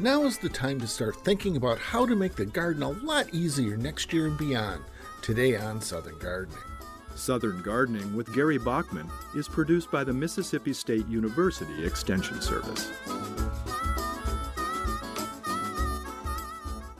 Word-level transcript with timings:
Now 0.00 0.22
is 0.26 0.38
the 0.38 0.48
time 0.48 0.80
to 0.80 0.86
start 0.86 1.16
thinking 1.24 1.56
about 1.56 1.76
how 1.76 2.06
to 2.06 2.14
make 2.14 2.36
the 2.36 2.46
garden 2.46 2.84
a 2.84 2.90
lot 2.90 3.34
easier 3.34 3.76
next 3.76 4.12
year 4.12 4.28
and 4.28 4.38
beyond. 4.38 4.84
Today 5.22 5.56
on 5.56 5.80
Southern 5.80 6.16
Gardening. 6.20 6.56
Southern 7.16 7.60
Gardening 7.62 8.14
with 8.14 8.32
Gary 8.32 8.58
Bachman 8.58 9.10
is 9.34 9.48
produced 9.48 9.90
by 9.90 10.04
the 10.04 10.12
Mississippi 10.12 10.72
State 10.72 11.08
University 11.08 11.84
Extension 11.84 12.40
Service. 12.40 12.92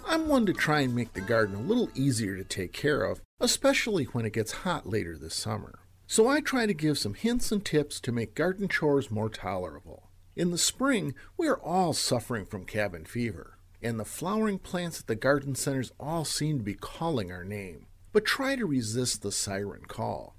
I'm 0.04 0.26
one 0.26 0.44
to 0.46 0.52
try 0.52 0.80
and 0.80 0.92
make 0.92 1.12
the 1.12 1.20
garden 1.20 1.54
a 1.54 1.60
little 1.60 1.90
easier 1.94 2.36
to 2.36 2.42
take 2.42 2.72
care 2.72 3.04
of, 3.04 3.20
especially 3.38 4.06
when 4.06 4.26
it 4.26 4.32
gets 4.32 4.50
hot 4.50 4.88
later 4.88 5.16
this 5.16 5.36
summer. 5.36 5.78
So 6.08 6.26
I 6.26 6.40
try 6.40 6.66
to 6.66 6.74
give 6.74 6.98
some 6.98 7.14
hints 7.14 7.52
and 7.52 7.64
tips 7.64 8.00
to 8.00 8.10
make 8.10 8.34
garden 8.34 8.66
chores 8.66 9.08
more 9.08 9.28
tolerable. 9.28 10.07
In 10.38 10.52
the 10.52 10.56
spring, 10.56 11.16
we 11.36 11.48
are 11.48 11.60
all 11.60 11.92
suffering 11.92 12.46
from 12.46 12.64
cabin 12.64 13.04
fever, 13.04 13.58
and 13.82 13.98
the 13.98 14.04
flowering 14.04 14.60
plants 14.60 15.00
at 15.00 15.08
the 15.08 15.16
garden 15.16 15.56
centers 15.56 15.90
all 15.98 16.24
seem 16.24 16.58
to 16.58 16.64
be 16.64 16.74
calling 16.74 17.32
our 17.32 17.42
name. 17.42 17.86
But 18.12 18.24
try 18.24 18.54
to 18.54 18.64
resist 18.64 19.22
the 19.22 19.32
siren 19.32 19.86
call. 19.88 20.36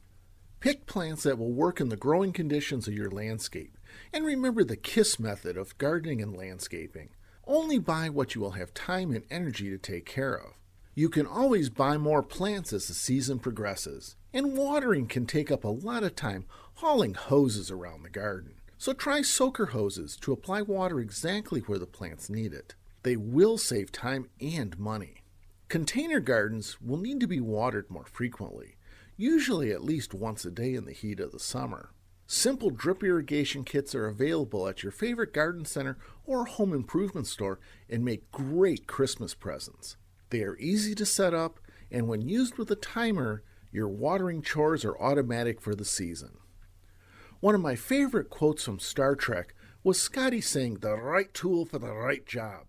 Pick 0.61 0.85
plants 0.85 1.23
that 1.23 1.37
will 1.37 1.51
work 1.51 1.81
in 1.81 1.89
the 1.89 1.97
growing 1.97 2.31
conditions 2.31 2.87
of 2.87 2.93
your 2.93 3.11
landscape, 3.11 3.77
and 4.13 4.23
remember 4.23 4.63
the 4.63 4.77
KISS 4.77 5.19
method 5.19 5.57
of 5.57 5.77
gardening 5.77 6.21
and 6.21 6.33
landscaping. 6.33 7.09
Only 7.45 7.77
buy 7.77 8.07
what 8.07 8.35
you 8.35 8.39
will 8.39 8.51
have 8.51 8.73
time 8.73 9.11
and 9.11 9.25
energy 9.29 9.69
to 9.69 9.77
take 9.77 10.05
care 10.05 10.33
of. 10.33 10.53
You 10.95 11.09
can 11.09 11.25
always 11.25 11.69
buy 11.69 11.97
more 11.97 12.23
plants 12.23 12.71
as 12.71 12.87
the 12.87 12.93
season 12.93 13.37
progresses, 13.37 14.15
and 14.33 14.55
watering 14.55 15.07
can 15.07 15.25
take 15.25 15.51
up 15.51 15.65
a 15.65 15.67
lot 15.67 16.03
of 16.03 16.15
time 16.15 16.45
hauling 16.75 17.15
hoses 17.15 17.69
around 17.69 18.03
the 18.03 18.09
garden. 18.09 18.53
So 18.81 18.93
try 18.93 19.21
soaker 19.23 19.67
hoses 19.67 20.15
to 20.21 20.31
apply 20.31 20.61
water 20.61 21.01
exactly 21.01 21.59
where 21.59 21.77
the 21.77 21.85
plants 21.85 22.29
need 22.29 22.53
it. 22.53 22.75
They 23.03 23.17
will 23.17 23.57
save 23.57 23.91
time 23.91 24.29
and 24.39 24.79
money. 24.79 25.15
Container 25.67 26.21
gardens 26.21 26.79
will 26.79 26.97
need 26.97 27.19
to 27.19 27.27
be 27.27 27.41
watered 27.41 27.91
more 27.91 28.05
frequently, 28.05 28.77
usually 29.17 29.73
at 29.73 29.83
least 29.83 30.13
once 30.13 30.45
a 30.45 30.49
day 30.49 30.75
in 30.75 30.85
the 30.85 30.93
heat 30.93 31.19
of 31.19 31.33
the 31.33 31.39
summer. 31.39 31.91
Simple 32.25 32.69
drip 32.69 33.03
irrigation 33.03 33.65
kits 33.65 33.93
are 33.93 34.07
available 34.07 34.65
at 34.65 34.81
your 34.81 34.93
favorite 34.93 35.33
garden 35.33 35.65
center 35.65 35.97
or 36.25 36.45
home 36.45 36.71
improvement 36.71 37.27
store 37.27 37.59
and 37.89 38.05
make 38.05 38.31
great 38.31 38.87
Christmas 38.87 39.33
presents. 39.33 39.97
They 40.29 40.41
are 40.43 40.55
easy 40.57 40.95
to 40.95 41.05
set 41.05 41.33
up, 41.33 41.59
and 41.91 42.07
when 42.07 42.21
used 42.21 42.57
with 42.57 42.71
a 42.71 42.77
timer, 42.77 43.43
your 43.73 43.89
watering 43.89 44.41
chores 44.41 44.85
are 44.85 44.97
automatic 45.01 45.59
for 45.59 45.75
the 45.75 45.83
season. 45.83 46.37
One 47.39 47.55
of 47.55 47.61
my 47.61 47.75
favorite 47.75 48.29
quotes 48.29 48.65
from 48.65 48.79
Star 48.79 49.15
Trek 49.15 49.55
was 49.81 49.99
Scotty 49.99 50.41
saying, 50.41 50.79
The 50.79 50.95
right 50.95 51.33
tool 51.33 51.65
for 51.65 51.79
the 51.79 51.93
right 51.93 52.25
job. 52.25 52.65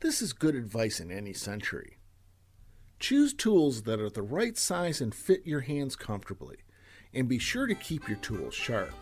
This 0.00 0.22
is 0.22 0.32
good 0.32 0.54
advice 0.54 0.98
in 0.98 1.10
any 1.10 1.34
century. 1.34 1.98
Choose 2.98 3.34
tools 3.34 3.82
that 3.82 4.00
are 4.00 4.08
the 4.08 4.22
right 4.22 4.56
size 4.56 5.02
and 5.02 5.14
fit 5.14 5.46
your 5.46 5.60
hands 5.60 5.94
comfortably, 5.94 6.56
and 7.12 7.28
be 7.28 7.38
sure 7.38 7.66
to 7.66 7.74
keep 7.74 8.08
your 8.08 8.16
tools 8.18 8.54
sharp. 8.54 8.94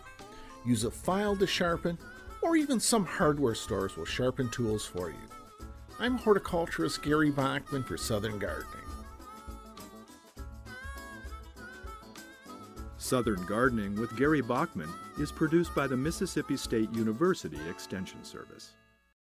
Use 0.65 0.83
a 0.83 0.91
file 0.91 1.37
to 1.37 1.47
sharpen, 1.47 1.97
or 2.41 2.57
even 2.57 2.79
some 2.79 3.05
hardware 3.05 3.55
stores 3.55 3.95
will 3.95 4.05
sharpen 4.05 4.49
tools 4.49 4.85
for 4.85 5.09
you. 5.09 5.65
I'm 5.99 6.17
horticulturist 6.17 7.01
Gary 7.01 7.31
Bachman 7.31 7.83
for 7.83 7.95
Southern 7.95 8.39
Gardening. 8.39 8.90
Southern 13.01 13.43
Gardening 13.45 13.99
with 13.99 14.15
Gary 14.15 14.41
Bachman 14.41 14.87
is 15.17 15.31
produced 15.31 15.73
by 15.73 15.87
the 15.87 15.97
Mississippi 15.97 16.55
State 16.55 16.93
University 16.93 17.57
Extension 17.67 18.23
Service. 18.23 18.75